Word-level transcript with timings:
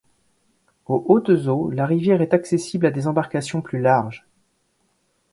Aux 0.87 1.05
hautes 1.09 1.29
eaux, 1.45 1.69
la 1.69 1.85
rivière 1.85 2.23
est 2.23 2.33
accessible 2.33 2.87
à 2.87 2.89
des 2.89 3.05
embarcations 3.07 3.61
plus 3.61 3.79
larges. 3.79 4.25